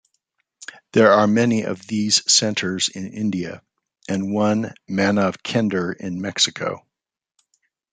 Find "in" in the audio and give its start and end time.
2.89-3.13, 5.95-6.19